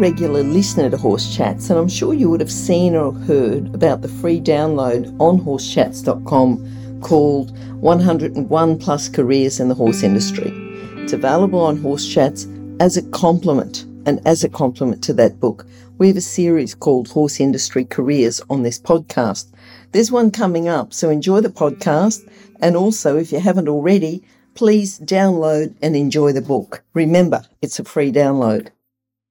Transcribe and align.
regular 0.00 0.42
listener 0.42 0.88
to 0.88 0.96
Horse 0.96 1.36
Chats, 1.36 1.68
and 1.68 1.78
I'm 1.78 1.88
sure 1.88 2.14
you 2.14 2.30
would 2.30 2.40
have 2.40 2.50
seen 2.50 2.96
or 2.96 3.12
heard 3.12 3.74
about 3.74 4.00
the 4.00 4.08
free 4.08 4.40
download 4.40 5.14
on 5.20 5.38
horsechats.com 5.38 7.00
called 7.02 7.56
101 7.80 8.78
Plus 8.78 9.08
Careers 9.10 9.60
in 9.60 9.68
the 9.68 9.74
Horse 9.74 10.02
Industry. 10.02 10.50
It's 10.96 11.12
available 11.12 11.60
on 11.60 11.76
Horse 11.76 12.08
Chats 12.08 12.46
as 12.80 12.96
a 12.96 13.02
complement, 13.10 13.84
and 14.06 14.26
as 14.26 14.42
a 14.42 14.48
complement 14.48 15.04
to 15.04 15.12
that 15.12 15.38
book, 15.38 15.66
we 15.98 16.08
have 16.08 16.16
a 16.16 16.22
series 16.22 16.74
called 16.74 17.08
Horse 17.08 17.38
Industry 17.38 17.84
Careers 17.84 18.40
on 18.48 18.62
this 18.62 18.80
podcast. 18.80 19.52
There's 19.92 20.10
one 20.10 20.30
coming 20.30 20.66
up, 20.66 20.94
so 20.94 21.10
enjoy 21.10 21.42
the 21.42 21.50
podcast, 21.50 22.26
and 22.58 22.74
also, 22.74 23.18
if 23.18 23.32
you 23.32 23.40
haven't 23.40 23.68
already, 23.68 24.24
please 24.54 24.98
download 24.98 25.74
and 25.82 25.94
enjoy 25.94 26.32
the 26.32 26.40
book. 26.40 26.82
Remember, 26.94 27.44
it's 27.60 27.78
a 27.78 27.84
free 27.84 28.10
download. 28.10 28.68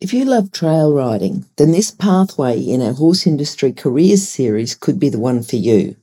If 0.00 0.12
you 0.12 0.24
love 0.24 0.52
trail 0.52 0.92
riding, 0.92 1.46
then 1.56 1.72
this 1.72 1.90
pathway 1.90 2.60
in 2.60 2.82
our 2.82 2.92
horse 2.92 3.26
industry 3.26 3.72
careers 3.72 4.28
series 4.28 4.74
could 4.74 4.98
be 4.98 5.08
the 5.08 5.20
one 5.20 5.42
for 5.42 5.56
you. 5.56 5.96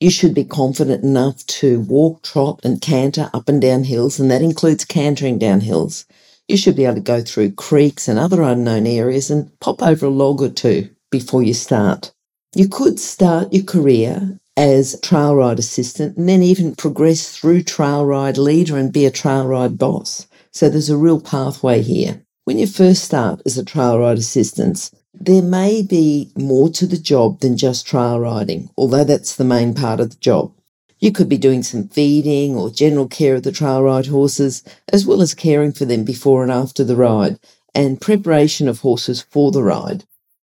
You 0.00 0.10
should 0.10 0.34
be 0.34 0.44
confident 0.44 1.02
enough 1.02 1.44
to 1.46 1.80
walk, 1.80 2.22
trot, 2.22 2.60
and 2.62 2.80
canter 2.80 3.30
up 3.34 3.48
and 3.48 3.60
down 3.60 3.84
hills, 3.84 4.20
and 4.20 4.30
that 4.30 4.42
includes 4.42 4.84
cantering 4.84 5.38
down 5.38 5.60
hills. 5.60 6.06
You 6.48 6.56
should 6.56 6.76
be 6.76 6.84
able 6.84 6.96
to 6.96 7.00
go 7.00 7.22
through 7.22 7.52
creeks 7.52 8.06
and 8.06 8.18
other 8.18 8.42
unknown 8.42 8.86
areas 8.86 9.30
and 9.30 9.50
pop 9.60 9.82
over 9.82 10.06
a 10.06 10.10
log 10.10 10.40
or 10.40 10.50
two 10.50 10.90
before 11.10 11.42
you 11.42 11.54
start. 11.54 12.12
You 12.54 12.68
could 12.68 13.00
start 13.00 13.52
your 13.52 13.64
career 13.64 14.38
as 14.56 15.00
trail 15.00 15.34
ride 15.34 15.58
assistant 15.58 16.16
and 16.16 16.28
then 16.28 16.42
even 16.42 16.76
progress 16.76 17.36
through 17.36 17.64
trail 17.64 18.04
ride 18.04 18.38
leader 18.38 18.78
and 18.78 18.92
be 18.92 19.06
a 19.06 19.10
trail 19.10 19.46
ride 19.46 19.76
boss. 19.76 20.26
So 20.52 20.68
there's 20.68 20.90
a 20.90 20.96
real 20.96 21.20
pathway 21.20 21.82
here. 21.82 22.23
When 22.46 22.58
you 22.58 22.66
first 22.66 23.02
start 23.02 23.40
as 23.46 23.56
a 23.56 23.64
trail 23.64 23.98
ride 23.98 24.18
assistant, 24.18 24.90
there 25.14 25.40
may 25.40 25.80
be 25.80 26.30
more 26.36 26.68
to 26.72 26.86
the 26.86 26.98
job 26.98 27.40
than 27.40 27.56
just 27.56 27.86
trail 27.86 28.20
riding, 28.20 28.68
although 28.76 29.04
that's 29.04 29.34
the 29.34 29.44
main 29.44 29.72
part 29.72 29.98
of 29.98 30.10
the 30.10 30.16
job. 30.16 30.52
You 30.98 31.10
could 31.10 31.26
be 31.26 31.38
doing 31.38 31.62
some 31.62 31.88
feeding 31.88 32.54
or 32.54 32.68
general 32.68 33.08
care 33.08 33.36
of 33.36 33.44
the 33.44 33.52
trail 33.52 33.82
ride 33.82 34.08
horses, 34.08 34.62
as 34.92 35.06
well 35.06 35.22
as 35.22 35.32
caring 35.32 35.72
for 35.72 35.86
them 35.86 36.04
before 36.04 36.42
and 36.42 36.52
after 36.52 36.84
the 36.84 36.96
ride, 36.96 37.38
and 37.74 37.98
preparation 37.98 38.68
of 38.68 38.80
horses 38.80 39.22
for 39.22 39.50
the 39.50 39.62
ride. 39.62 40.04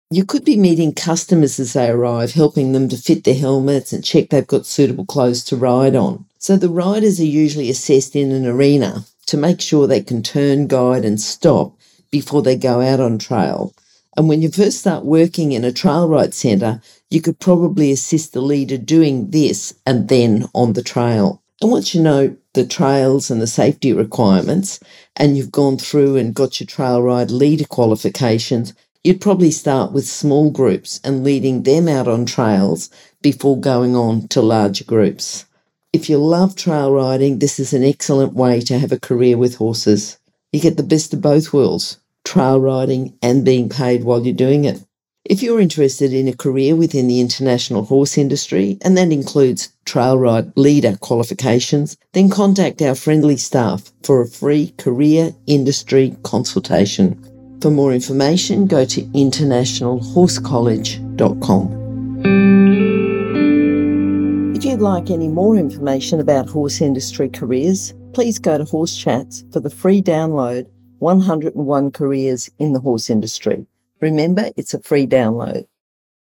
You 0.09 0.23
could 0.23 0.45
be 0.45 0.55
meeting 0.55 0.93
customers 0.93 1.59
as 1.59 1.73
they 1.73 1.89
arrive, 1.89 2.31
helping 2.31 2.71
them 2.71 2.87
to 2.87 2.95
fit 2.95 3.25
their 3.25 3.35
helmets 3.35 3.91
and 3.91 4.05
check 4.05 4.29
they've 4.29 4.47
got 4.47 4.65
suitable 4.65 5.05
clothes 5.05 5.43
to 5.45 5.57
ride 5.57 5.97
on. 5.97 6.27
So 6.37 6.55
the 6.55 6.69
riders 6.69 7.19
are 7.19 7.25
usually 7.25 7.69
assessed 7.69 8.15
in 8.15 8.31
an 8.31 8.45
arena 8.45 9.03
to 9.25 9.35
make 9.35 9.59
sure 9.59 9.85
they 9.85 10.01
can 10.01 10.23
turn, 10.23 10.67
guide, 10.67 11.03
and 11.03 11.19
stop 11.19 11.75
before 12.11 12.41
they 12.41 12.55
go 12.55 12.81
out 12.81 12.99
on 12.99 13.17
trail. 13.17 13.73
And 14.17 14.27
when 14.27 14.41
you 14.41 14.49
first 14.49 14.79
start 14.79 15.05
working 15.05 15.51
in 15.51 15.63
a 15.63 15.71
trail 15.71 16.07
ride 16.07 16.33
centre, 16.33 16.81
you 17.09 17.21
could 17.21 17.39
probably 17.39 17.91
assist 17.91 18.33
the 18.33 18.41
leader 18.41 18.77
doing 18.77 19.31
this 19.31 19.73
and 19.85 20.09
then 20.09 20.47
on 20.53 20.73
the 20.73 20.83
trail. 20.83 21.41
And 21.61 21.71
once 21.71 21.95
you 21.95 22.01
know 22.01 22.35
the 22.53 22.65
trails 22.65 23.31
and 23.31 23.41
the 23.41 23.47
safety 23.47 23.93
requirements, 23.93 24.79
and 25.15 25.37
you've 25.37 25.51
gone 25.51 25.77
through 25.77 26.17
and 26.17 26.33
got 26.33 26.59
your 26.59 26.67
trail 26.67 27.01
ride 27.01 27.31
leader 27.31 27.65
qualifications, 27.65 28.73
you'd 29.03 29.21
probably 29.21 29.51
start 29.51 29.91
with 29.91 30.07
small 30.07 30.51
groups 30.51 30.99
and 31.03 31.23
leading 31.23 31.63
them 31.63 31.87
out 31.87 32.07
on 32.07 32.25
trails 32.25 32.89
before 33.21 33.59
going 33.59 33.95
on 33.95 34.27
to 34.27 34.41
larger 34.41 34.83
groups. 34.83 35.45
If 35.91 36.07
you 36.07 36.17
love 36.19 36.55
trail 36.55 36.91
riding, 36.91 37.39
this 37.39 37.59
is 37.59 37.73
an 37.73 37.83
excellent 37.83 38.33
way 38.33 38.61
to 38.61 38.77
have 38.77 38.91
a 38.91 38.99
career 38.99 39.37
with 39.37 39.55
horses. 39.55 40.18
You 40.51 40.59
get 40.59 40.77
the 40.77 40.83
best 40.83 41.13
of 41.13 41.21
both 41.21 41.53
worlds 41.53 41.99
trail 42.25 42.59
riding 42.59 43.17
and 43.21 43.45
being 43.45 43.69
paid 43.69 44.03
while 44.03 44.23
you're 44.23 44.35
doing 44.35 44.65
it. 44.65 44.83
If 45.25 45.43
you're 45.43 45.59
interested 45.59 46.13
in 46.13 46.27
a 46.27 46.35
career 46.35 46.75
within 46.75 47.07
the 47.07 47.21
international 47.21 47.85
horse 47.85 48.17
industry, 48.17 48.79
and 48.81 48.97
that 48.97 49.11
includes 49.11 49.69
trail 49.85 50.17
ride 50.17 50.51
leader 50.57 50.97
qualifications, 50.97 51.95
then 52.13 52.29
contact 52.29 52.81
our 52.81 52.95
friendly 52.95 53.37
staff 53.37 53.91
for 54.03 54.21
a 54.21 54.27
free 54.27 54.73
career 54.77 55.35
industry 55.45 56.15
consultation. 56.23 57.23
For 57.61 57.69
more 57.69 57.93
information, 57.93 58.65
go 58.65 58.85
to 58.85 59.03
internationalhorsecollege.com. 59.03 61.75
If 64.55 64.65
you'd 64.65 64.81
like 64.81 65.11
any 65.11 65.27
more 65.27 65.55
information 65.55 66.19
about 66.19 66.49
horse 66.49 66.81
industry 66.81 67.29
careers, 67.29 67.93
please 68.13 68.39
go 68.39 68.57
to 68.57 68.63
Horse 68.63 68.95
Chats 68.95 69.43
for 69.51 69.59
the 69.59 69.69
free 69.69 70.01
download 70.01 70.67
101 70.99 71.91
Careers 71.91 72.49
in 72.59 72.73
the 72.73 72.79
Horse 72.79 73.09
Industry. 73.09 73.65
Remember, 74.01 74.49
it's 74.57 74.73
a 74.73 74.81
free 74.81 75.07
download. 75.07 75.65